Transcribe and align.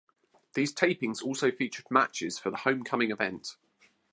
These 0.55 0.73
tapings 0.73 1.21
also 1.21 1.51
featured 1.51 1.85
matches 1.91 2.39
for 2.39 2.49
the 2.49 2.57
Homecoming 2.57 3.11
event. 3.11 3.55